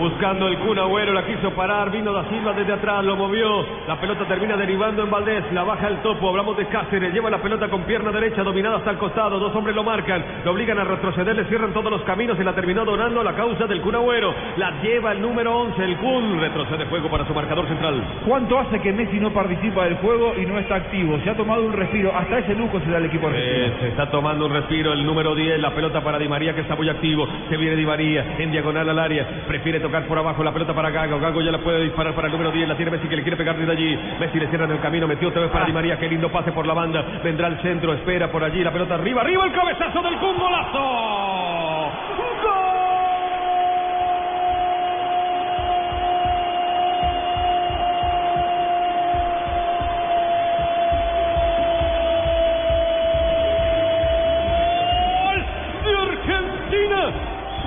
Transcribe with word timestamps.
Buscando 0.00 0.48
el 0.48 0.56
Kun 0.60 0.78
Agüero, 0.78 1.12
la 1.12 1.26
quiso 1.26 1.50
parar, 1.50 1.90
vino 1.90 2.10
da 2.10 2.26
Silva 2.30 2.54
desde 2.54 2.72
atrás, 2.72 3.04
lo 3.04 3.16
movió, 3.16 3.66
la 3.86 4.00
pelota 4.00 4.24
termina 4.24 4.56
derivando 4.56 5.02
en 5.02 5.10
Valdés, 5.10 5.44
la 5.52 5.62
baja 5.62 5.88
el 5.88 5.98
topo, 5.98 6.30
hablamos 6.30 6.56
de 6.56 6.64
Cáceres, 6.68 7.12
lleva 7.12 7.28
la 7.28 7.42
pelota 7.42 7.68
con 7.68 7.82
pierna 7.82 8.10
derecha 8.10 8.42
dominada 8.42 8.78
hasta 8.78 8.92
el 8.92 8.96
costado, 8.96 9.38
dos 9.38 9.54
hombres 9.54 9.76
lo 9.76 9.84
marcan, 9.84 10.24
lo 10.42 10.52
obligan 10.52 10.78
a 10.78 10.84
retroceder, 10.84 11.36
le 11.36 11.44
cierran 11.44 11.74
todos 11.74 11.90
los 11.90 12.00
caminos 12.04 12.40
y 12.40 12.44
la 12.44 12.54
terminó 12.54 12.82
donando 12.86 13.22
la 13.22 13.34
causa 13.34 13.66
del 13.66 13.82
Kun 13.82 13.94
Agüero, 13.94 14.34
la 14.56 14.70
lleva 14.80 15.12
el 15.12 15.20
número 15.20 15.54
11, 15.54 15.84
el 15.84 15.98
Kun, 15.98 16.40
retrocede 16.40 16.86
juego 16.86 17.10
para 17.10 17.26
su 17.26 17.34
marcador 17.34 17.68
central. 17.68 18.02
¿Cuánto 18.26 18.58
hace 18.58 18.80
que 18.80 18.94
Messi 18.94 19.20
no 19.20 19.34
participa 19.34 19.84
del 19.84 19.96
juego 19.96 20.32
y 20.34 20.46
no 20.46 20.58
está 20.58 20.76
activo? 20.76 21.18
Se 21.24 21.28
ha 21.28 21.36
tomado 21.36 21.62
un 21.62 21.74
respiro, 21.74 22.10
hasta 22.16 22.38
ese 22.38 22.54
lujo 22.54 22.80
se 22.80 22.90
da 22.90 22.96
el 22.96 23.04
equipo 23.04 23.26
argentino. 23.26 23.66
Eh, 23.66 23.76
se 23.80 23.88
está 23.88 24.10
tomando 24.10 24.46
un 24.46 24.54
respiro 24.54 24.94
el 24.94 25.04
número 25.04 25.34
10, 25.34 25.60
la 25.60 25.74
pelota 25.74 26.00
para 26.02 26.18
Di 26.18 26.26
María 26.26 26.54
que 26.54 26.62
está 26.62 26.74
muy 26.74 26.88
activo, 26.88 27.28
se 27.50 27.56
viene 27.58 27.76
Di 27.76 27.84
María 27.84 28.36
en 28.38 28.50
diagonal 28.50 28.88
al 28.88 28.98
área, 28.98 29.44
prefiere 29.46 29.89
por 29.90 30.18
abajo 30.18 30.44
la 30.44 30.52
pelota 30.52 30.72
para 30.72 30.90
Gago. 30.90 31.18
Gago 31.18 31.40
ya 31.42 31.50
la 31.50 31.58
puede 31.58 31.82
disparar 31.82 32.14
para 32.14 32.28
el 32.28 32.32
número 32.32 32.52
10. 32.52 32.68
La 32.68 32.76
tiene 32.76 32.92
Messi 32.92 33.08
que 33.08 33.16
le 33.16 33.22
quiere 33.22 33.36
pegar 33.36 33.56
desde 33.56 33.72
allí. 33.72 33.98
Messi 34.20 34.38
le 34.38 34.48
cierra 34.48 34.66
en 34.66 34.72
el 34.72 34.80
camino. 34.80 35.08
Metió 35.08 35.28
otra 35.28 35.42
vez 35.42 35.50
para 35.50 35.64
Di 35.64 35.72
María. 35.72 35.98
Qué 35.98 36.08
lindo 36.08 36.30
pase 36.30 36.52
por 36.52 36.66
la 36.66 36.74
banda. 36.74 37.04
Vendrá 37.24 37.48
al 37.48 37.60
centro. 37.60 37.92
Espera 37.94 38.30
por 38.30 38.44
allí. 38.44 38.62
La 38.62 38.72
pelota 38.72 38.94
arriba. 38.94 39.22
Arriba 39.22 39.44
el 39.44 39.52
cabezazo 39.52 40.02
del 40.02 40.16
Kun. 40.18 40.38
¡Golazo! 40.38 41.90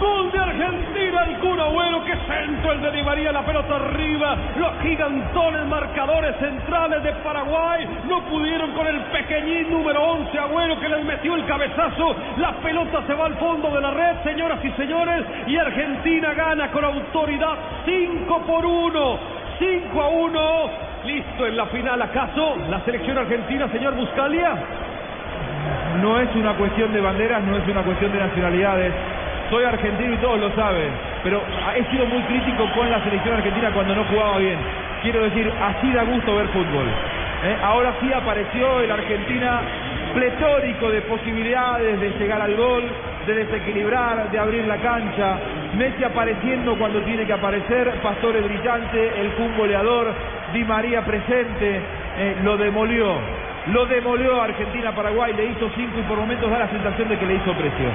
Gol 0.04 0.32
de 0.34 0.40
Argentina, 0.40 1.24
el 1.28 1.38
Kun 1.40 1.60
Agüero, 1.62 2.04
que 2.04 2.14
centro 2.28 2.74
el 2.74 2.82
de 2.82 3.32
la 3.32 3.42
pelota 3.46 3.76
arriba, 3.76 4.36
los 4.58 4.82
gigantones 4.82 5.66
marcadores 5.68 6.36
centrales 6.40 7.04
de 7.04 7.14
Paraguay 7.24 7.88
no 8.10 8.22
pudieron 8.26 8.72
con 8.74 8.86
el 8.86 9.00
pequeñín 9.00 9.72
número 9.72 10.04
11 10.04 10.40
Agüero 10.40 10.78
que 10.82 10.90
les 10.90 11.06
metió 11.06 11.36
el 11.36 11.46
cabezazo, 11.46 12.16
la 12.38 12.52
pelota 12.56 13.02
se 13.08 13.14
va 13.14 13.28
al 13.28 13.36
fondo 13.36 13.70
de 13.70 13.80
la 13.80 13.92
red, 13.92 14.24
señoras 14.24 14.60
y 14.66 14.72
señores, 14.72 15.26
y 15.48 15.56
Argentina 15.56 16.34
gana 16.34 16.70
con 16.72 16.84
autoridad 16.84 17.56
5 17.86 18.42
por 18.46 18.66
1, 18.66 19.20
5 19.60 20.02
a 20.02 20.08
1, 20.10 20.70
listo 21.06 21.48
en 21.48 21.56
la 21.56 21.66
final, 21.68 22.02
¿acaso 22.02 22.58
la 22.70 22.82
selección 22.82 23.18
argentina, 23.18 23.70
señor 23.70 23.96
Buscalia? 23.96 24.56
No 26.02 26.20
es 26.20 26.36
una 26.36 26.56
cuestión 26.56 26.92
de 26.92 27.00
banderas, 27.00 27.42
no 27.44 27.56
es 27.58 27.68
una 27.70 27.84
cuestión 27.84 28.12
de 28.12 28.20
nacionalidades, 28.20 28.94
soy 29.54 29.66
argentino 29.66 30.16
y 30.16 30.18
todos 30.18 30.40
lo 30.40 30.50
saben, 30.56 30.90
pero 31.24 31.40
he 31.76 31.84
sido 31.92 32.08
muy 32.08 32.24
crítico 32.24 32.68
con 32.74 32.90
la 32.90 33.04
selección 33.04 33.36
argentina 33.36 33.70
cuando 33.72 33.94
no 33.94 34.04
jugaba 34.06 34.40
bien. 34.40 34.58
Quiero 35.04 35.22
decir, 35.22 35.52
así 35.62 35.92
da 35.92 36.02
gusto 36.06 36.36
ver 36.38 36.48
fútbol. 36.48 36.88
¿eh? 36.88 37.56
Ahora 37.62 37.94
sí 38.02 38.12
apareció 38.12 38.82
el 38.82 38.90
Argentina 38.90 39.62
pletórico 40.16 40.90
de 40.90 41.02
posibilidades 41.02 42.00
de 42.00 42.10
llegar 42.18 42.42
al 42.42 42.56
gol, 42.56 42.84
de 43.28 43.34
desequilibrar, 43.46 44.32
de 44.32 44.40
abrir 44.40 44.66
la 44.66 44.78
cancha. 44.78 45.38
Messi 45.78 46.04
apareciendo 46.04 46.76
cuando 46.76 47.02
tiene 47.02 47.24
que 47.28 47.34
aparecer, 47.34 47.92
Pastore 48.02 48.42
brillante, 48.42 49.22
el 49.22 49.34
Kun 49.34 49.56
goleador, 49.56 50.16
Di 50.52 50.64
María 50.64 51.06
presente, 51.06 51.80
eh, 52.18 52.38
lo 52.44 52.58
demolió. 52.58 53.20
Lo 53.68 53.86
demolió 53.86 54.42
Argentina-Paraguay, 54.42 55.34
le 55.34 55.46
hizo 55.46 55.70
cinco 55.76 56.00
y 56.00 56.04
por 56.04 56.18
momentos 56.18 56.50
da 56.50 56.58
la 56.58 56.70
sensación 56.70 57.08
de 57.08 57.20
que 57.20 57.26
le 57.28 57.36
hizo 57.36 57.54
precio. 57.54 57.88